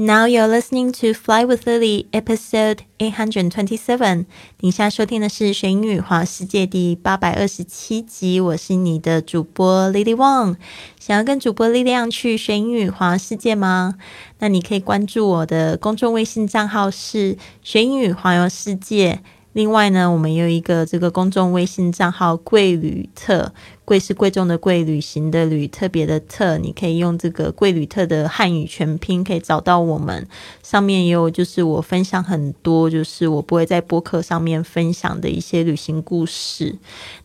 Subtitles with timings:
[0.00, 4.26] Now you're listening to Fly with Lily, episode eight hundred twenty-seven。
[4.60, 8.38] 你现在收听的是《学英语环世界》第八百二十七集。
[8.38, 10.54] 我是你的主播 Lily Wang。
[11.00, 13.96] 想要跟主播力量去学英语环世界吗？
[14.38, 19.18] 那你可以关注我的公众微信账号是“学英语环游世界”。
[19.54, 23.52] 另外呢，我们有一个这个公众微信账号“贵旅特”，
[23.84, 26.58] 贵是贵重的贵，旅行的旅，特别的特。
[26.58, 30.28] 你可以用这个“贵旅特”的汉语全拼，可以找到我们。
[30.62, 36.76] 上面也有就是我分享很多，就是我不会在播客上面分享的一些旅行故事。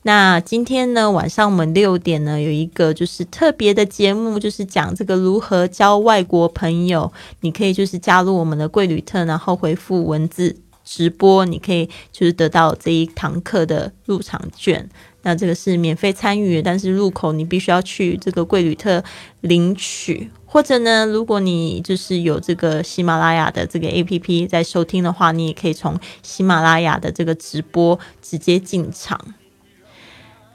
[0.03, 7.11] 那今天呢，晚上我们六点呢有一个就是特别的节目，就是讲这个如何交外国朋友。
[7.41, 10.55] 你可以就是加入我们的“贵旅特”，然后回复文字。
[10.93, 14.87] 直播，你可以就是得到这一堂课的入场券。
[15.23, 19.03] 那这个是免费参与，但是入口你必须要去这个贵旅特
[19.41, 20.29] 领取。
[20.45, 29.19] 或者呢，如果你就是有这个喜马拉雅的这个 APP 在收听的话，你也可以从喜马拉雅的这个直播直接进场。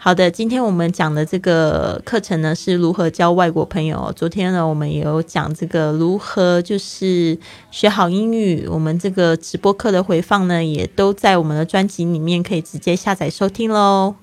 [0.00, 4.12] 好的，今天我们讲的这个课程呢，是如何交外国朋友。
[4.14, 7.36] 昨天呢，我们也有讲这个如何就是
[7.72, 8.64] 学好英语。
[8.70, 14.14] 我们这个直播课的回放呢，也都在我们的专辑里面，可以直接下载收听喽。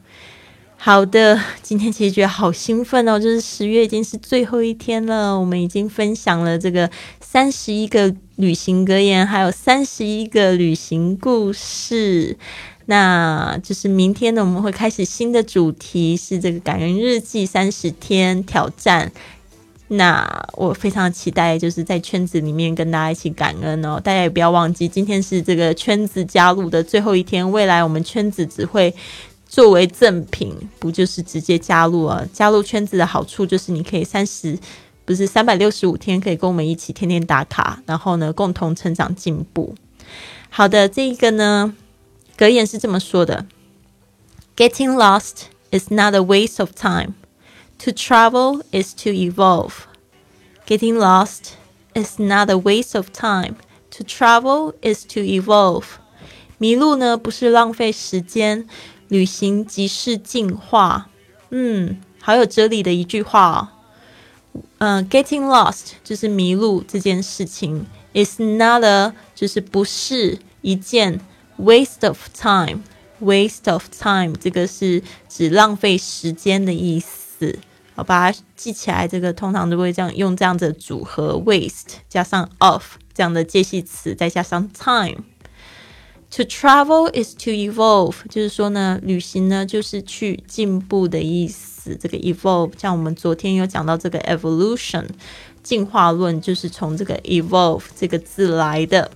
[0.77, 12.37] 好的，今天其实觉得好兴奋哦，就是十月已经是最后一天了，我们已经分享了这个三十一个旅行格言，还有三十一个旅行故事。
[12.87, 19.11] 那就是明天呢，我们会开始新的主题，是这个感恩日记三十天挑战。
[19.87, 23.99] 那我非常期待，就是在圈子里面跟大家一起感恩哦。
[24.03, 27.51] 大家也不要忘记，今天是这个圈子加入的最后一天。
[27.51, 28.91] 未来我们圈子只会
[29.47, 32.27] 作为赠品，不就是直接加入啊？
[32.33, 34.57] 加入圈子的好处就是你可以三十，
[35.05, 39.75] 不是三百六十五天，可以跟我们一起天天打卡，然后呢，共同成长进步。
[40.49, 41.75] 好的，这一个呢。
[42.36, 43.46] 格言是这么说的：“
[44.56, 47.14] Getting lost is not a waste of time.
[47.80, 49.72] To travel is to evolve.
[50.66, 51.52] Getting lost
[51.94, 53.56] is not a waste of time.
[53.90, 55.84] To travel is to evolve.
[56.58, 58.66] 迷路呢不是浪费时间，
[59.08, 61.08] 旅行即是进化。
[61.50, 63.68] 嗯，好有哲理的一句话哦。
[64.78, 71.20] 嗯，getting lost 就是迷路这件事情，is not a 就是不是一件。”
[71.57, 72.83] Waste of time,
[73.21, 77.59] waste of time，这个是指浪费时间的意思。
[77.95, 79.07] 好，把它记起来。
[79.07, 82.83] 这个通常都会这样用这样的组合：waste 加上 of
[83.13, 85.23] 这样的介系词，再加上 time。
[86.31, 91.95] To travel is to evolve，就是说呢，旅行呢就是去进步的意思。
[91.95, 95.05] 这个 evolve，像我们昨天有讲到这个 evolution
[95.63, 99.09] 进化论，就是从这个 evolve 这个字来的。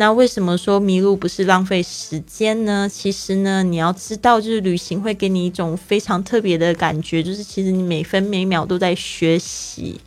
[0.00, 2.88] 那为什么说迷路不是浪费时间呢？
[2.90, 10.00] 其实呢，你要知道，就是旅行会给你一种非常特别的感觉，就是其实你每分每秒都在学习。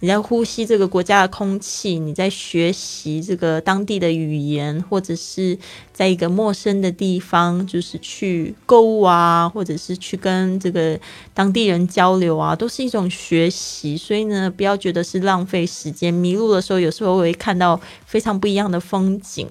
[0.00, 5.58] 你在呼吸这个国家的空气，你在学习这个当地的语言，或者是
[5.94, 11.00] 在一个陌生的地方，就是去购物啊，或者是去跟这个
[11.32, 13.96] 当地人交流啊，都是一种学习。
[13.96, 16.12] 所以呢，不要觉得是浪费时间。
[16.12, 19.48] 迷路的时候，有时候会看到非常不一样的风景。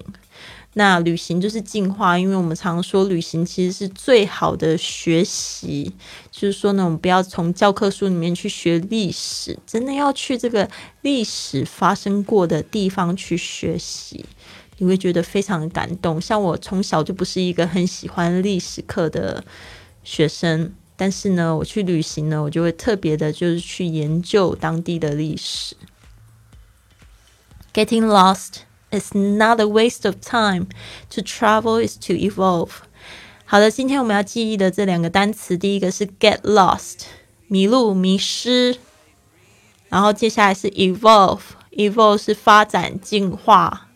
[0.76, 5.92] 那旅行就是进化，因为我们常说旅行其实是最好的学习。
[6.32, 10.68] 就是说呢，我们不要从教科书里面去学历史，真的要去这个
[11.02, 14.24] 历史发生过的地方去学习，
[14.78, 16.20] 你会觉得非常的感动。
[16.20, 19.44] 像我从小就不是一个很喜欢历史课的
[20.02, 25.76] 学生，但是呢，我去旅行呢，我就会特别的，就是去研究当地的历史。
[27.72, 28.62] Getting lost.
[28.93, 30.67] It's not a waste of time
[31.11, 32.71] to travel is to evolve。
[33.45, 37.01] 好的，今天我们要记忆的这两个单词，第一个是 get lost，
[37.47, 38.77] 迷路、迷失。
[39.89, 43.87] 然后接下来是 evolve，evolve 是发展、进化。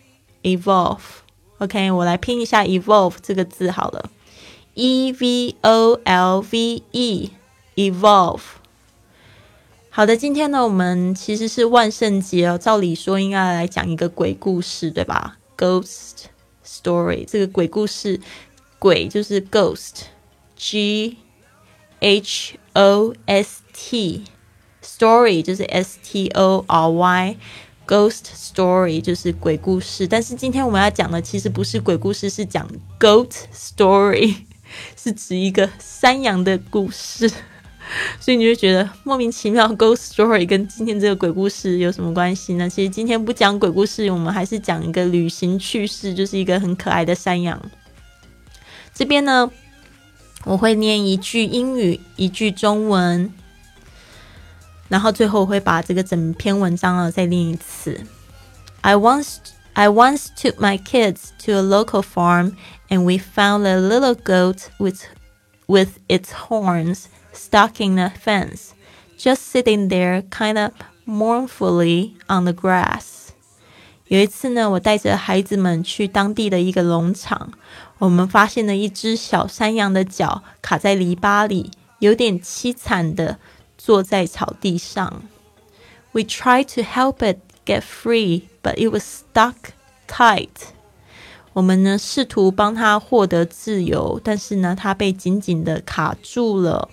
[0.42, 4.10] evolve。OK，我来拼一下 evolve 这个字好了，
[4.74, 8.42] e v o l v e，evolve。
[9.99, 12.57] 好的，今天呢，我们其实是万圣节哦。
[12.57, 16.27] 照理说应该来讲一个鬼故事，对吧？Ghost
[16.65, 18.21] story，这个鬼故事，
[18.79, 21.17] 鬼就是 ghost，G
[21.99, 30.07] H O S T，story 就是 S T O R Y，ghost story 就是鬼故事。
[30.07, 32.71] 但是今天我们要讲的其实不是鬼故事，是讲
[33.01, 34.37] goat story，
[34.97, 37.29] 是指一个山羊的故事。
[38.21, 42.69] 所以你就觉得莫名其妙，ghost story 跟今天这个鬼故事有什么关系呢？
[42.69, 47.61] 其实今天不讲鬼故事，我们还是讲一个旅行趣事，就是一个很可爱的山羊。
[48.95, 49.51] 这边呢，
[50.45, 53.33] 我会念一句英语，一句中文，
[54.89, 58.01] 然后最后我会把这个整篇文章呢再念一次。
[58.81, 59.37] I once
[59.73, 62.53] I once took my kids to a local farm
[62.89, 65.03] and we found a little goat with
[65.67, 67.05] with its horns
[67.38, 68.72] stuck in a fence,
[69.18, 70.72] just sitting there kind of
[71.06, 73.30] mournfully on the grass.
[74.08, 77.52] 有一次呢，我带着孩子们去当地的一个农场，
[77.98, 83.40] 我们发现了一只小山羊的脚卡在篱笆里，有点凄惨的
[83.78, 85.24] 坐在草地上。
[86.12, 89.56] We tried to help it get free, but it was stuck
[90.08, 90.50] tight.
[91.54, 96.90] 我们呢试图帮它获得自由，但是呢，它被紧紧的卡住了。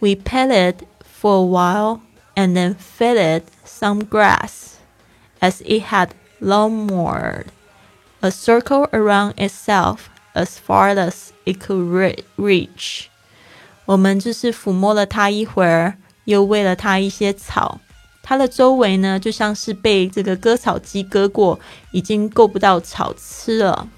[0.00, 2.00] We petted for a while
[2.34, 4.78] and then fed it some grass,
[5.40, 6.10] as it had
[6.40, 7.46] long-moored
[8.20, 13.06] a circle around itself as far as it could reach.
[13.84, 17.80] 我们就是抚摸了它一会儿，又喂了它一些草。
[18.22, 21.58] 它的周围呢，就像是被这个割草机割过，
[21.90, 23.88] 已经够不到草吃了。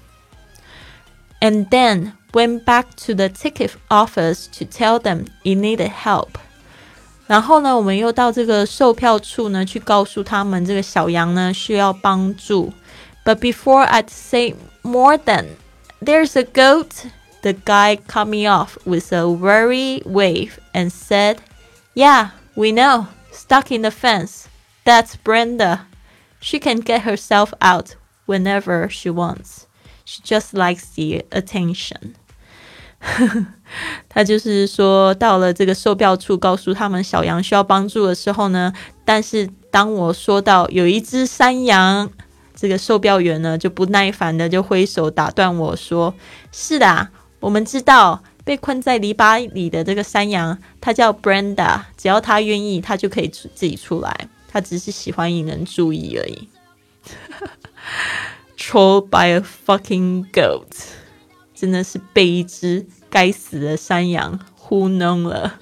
[1.39, 6.31] And then went back to the ticket office to tell them it needed help.
[7.27, 12.71] 然后呢，我们又到这个售票处呢，去告诉他们这个小羊呢需要帮助。
[13.23, 14.53] But before I'd say
[14.83, 15.47] more than
[15.99, 17.09] there's a goat,
[17.41, 21.37] the guy cut me off with a weary wave and said,
[21.95, 24.43] "Yeah, we know, stuck in the fence.
[24.83, 25.87] That's Brenda.
[26.39, 27.95] She can get herself out
[28.27, 29.65] whenever she wants."
[30.03, 32.15] She just likes the attention.
[34.08, 38.72] 他就是说，到了这个售票处，告诉他们小羊需要帮助的时候呢，
[39.04, 42.10] 但是当我说到有一只山羊，
[42.54, 46.14] 这个售票员呢就不耐烦的就挥手打断我说
[46.52, 47.08] ：“是的，
[47.40, 56.48] 我们知道被困在篱笆里的这个山羊，它叫 Brenda，只要他愿意，他就可以自己出来，他只是喜欢引人注意而已。”
[58.58, 60.66] Troll by a fucking goat，
[61.60, 65.58] 真的是被一只该死的山羊糊弄了。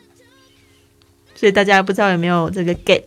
[1.35, 3.03] 所以大家不知道有没有这个 get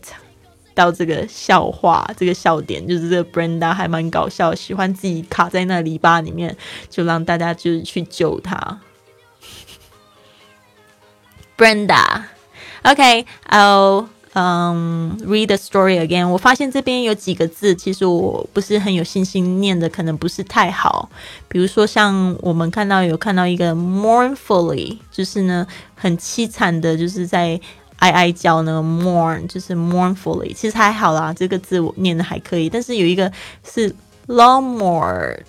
[0.73, 6.57] 到这个笑话，这个笑点，就是这个 Brenda 还蛮搞笑，喜欢自己卡在那篱笆里面，
[6.89, 8.81] 就让大家就是去救他。
[12.83, 14.07] Brenda，OK，I'll。
[14.33, 16.25] 嗯、um,，read the story again。
[16.25, 21.09] 我发现这边有几个字，其实我不是很有信心念的，可能不是太好。
[21.49, 27.59] 比如说，像我们看到有看到一个 mournfully，就是呢很凄惨的，就是在
[27.97, 32.69] 哀哀叫那个 mourn，就是 mournfully，其实还好啦，这个字我念的还可以。
[32.69, 33.29] 但是有一个
[33.65, 33.93] 是
[34.27, 35.41] long moored，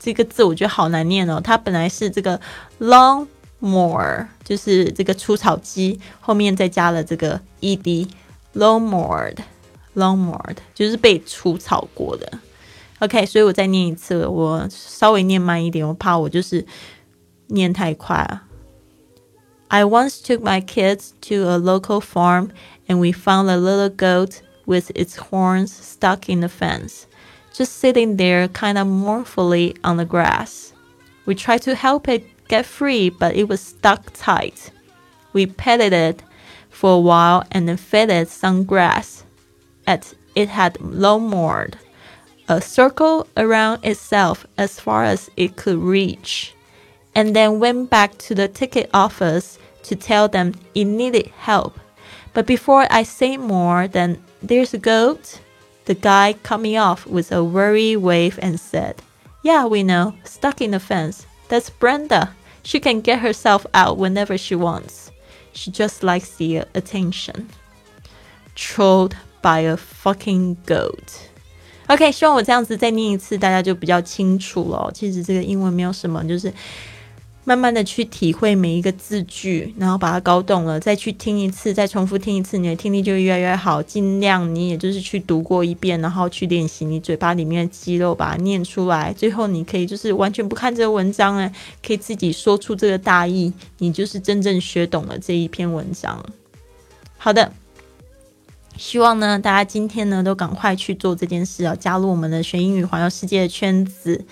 [0.00, 1.38] 这个字我觉得好难念哦。
[1.44, 2.40] 它本来是这个
[2.80, 3.26] long。
[3.59, 8.07] more 就是这个除草机后面再加了这个 ed
[8.55, 9.37] long moored
[9.95, 12.39] long moored 就是被除草过的。
[12.99, 16.65] OK，所以我再念一次，我稍微念慢一点，我怕我就是
[17.47, 18.43] 念太快啊。
[19.69, 22.49] I once took my kids to a local farm
[22.87, 27.05] and we found a little goat with its horns stuck in the fence,
[27.53, 30.73] just sitting there kind of mournfully on the grass.
[31.25, 34.70] We tried to help it get free, but it was stuck tight.
[35.32, 36.22] We petted it
[36.70, 39.24] for a while and then fed it some grass.
[39.86, 41.78] As it had long moored
[42.48, 46.54] a circle around itself as far as it could reach,
[47.14, 51.78] and then went back to the ticket office to tell them it needed help.
[52.34, 55.40] But before I say more than there's a goat,
[55.86, 59.02] the guy cut me off with a weary wave and said,
[59.42, 61.26] Yeah, we know, stuck in the fence.
[61.49, 62.29] That's Brenda.
[62.63, 65.11] She can get herself out whenever she wants.
[65.53, 67.47] She just likes the attention.
[68.55, 71.29] Trolled by a fucking goat.
[71.87, 74.89] OK，希望我这样子再念一次，大家就比较清楚了。
[74.93, 76.53] 其实这个英文没有什么，就是
[77.48, 83.80] 慢慢的去体会每一个字句，然后把它搞懂了，再去听一次，再重复听一次，你的听力就越来越好。
[83.80, 89.12] 尽量你也就是去读过一遍，然后去练习你嘴巴里面的肌肉，把它念出来。
[89.12, 91.48] 最后你可以就是完全不看这个文章呢，
[91.86, 96.26] 可以自己说出这个大意，你就是真正学懂了这一篇文章。
[97.16, 97.52] 好的，
[98.76, 104.24] 希望呢大家今天呢都赶快去做这件事啊，加入我们的学英语环游世界的圈子。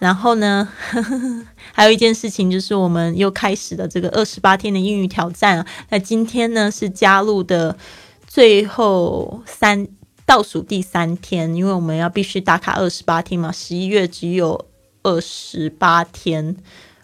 [0.00, 5.66] 然后呢，呵 呵还有一件事情就是我们又开始了这个二十八天的英语挑战啊。
[5.90, 7.76] 那今天呢是加入的
[8.26, 9.86] 最后三
[10.26, 13.52] 倒数第三天，因为我们要必须打卡二十八天嘛。
[13.52, 14.66] 十一月只有
[15.02, 16.56] 二十八天，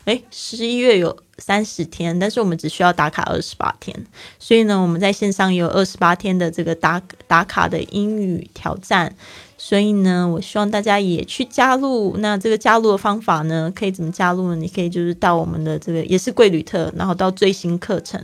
[0.06, 3.94] 诶，十一月有三十天，但是我们只需要打卡二十八天。
[4.38, 9.14] 所以呢，我们在线上有二十八天的这个打打卡的英语挑战。
[9.58, 12.16] 所以呢，我希望大家也去加入。
[12.18, 14.56] 那这个加入的方法呢，可以怎么加入呢？
[14.56, 18.22] 你可以就是到我们的这个也是贵旅特，然后到最新课程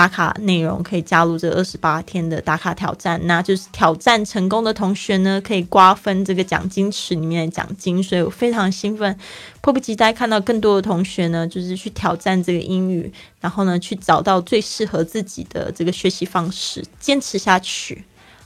[0.00, 3.20] 打卡内容，可以加入这二十八天的打卡挑战。
[3.26, 8.02] 那就是挑战成功的同学呢，可以瓜分这个奖金池里面的奖金。
[8.02, 9.14] 所以我非常兴奋，
[9.60, 18.02] 迫不及待看到更多的同学呢，就是去挑战这个英语，然后呢，去找到最适合自己的这个学习方式，坚持下去，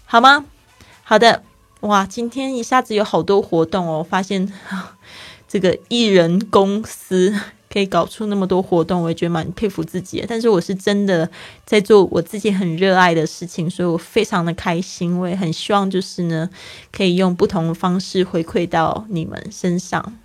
[0.06, 0.44] 好吗？
[1.04, 1.44] 好的。
[1.82, 4.02] 哇，今天一下子有好多活动哦！
[4.02, 4.52] 发现
[5.46, 7.38] 这个艺人公司
[7.74, 10.24] 可以搞出那么多活动，我也觉得蛮佩服自己。
[10.28, 11.28] 但是我是真的
[11.66, 15.18] 在做我自己很热爱的事情，所以我非常的开心。
[15.18, 16.48] 我也很希望就是呢，
[16.92, 20.16] 可以用不同的方式回馈到你们身上。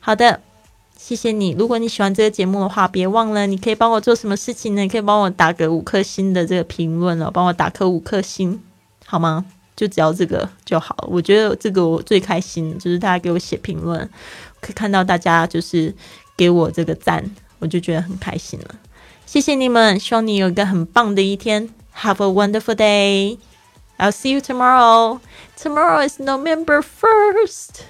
[0.00, 0.40] 好的，
[0.96, 1.54] 谢谢你。
[1.58, 4.80] 如果你喜欢这个节目的话，别忘了你可以帮我做什么事情呢？
[4.80, 8.58] 你可以帮我打个五颗星的这个评论哦，帮我打颗五颗星
[9.04, 9.44] 好吗？
[9.76, 13.98] 就只要这个就好，我觉得这个我最开心，就是大家给我写评论，
[14.60, 15.94] 可以看到大家就是
[16.40, 17.22] 给我这个赞，
[17.58, 18.74] 我就觉得很开心了。
[19.26, 21.68] 谢谢你们，希望你有一个很棒的一天。
[21.96, 23.36] Have a wonderful day.
[23.98, 25.20] I'll see you tomorrow.
[25.58, 27.82] Tomorrow is November first.